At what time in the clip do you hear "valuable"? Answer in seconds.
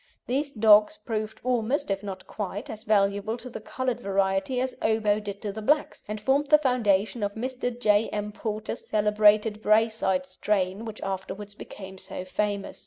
2.85-3.37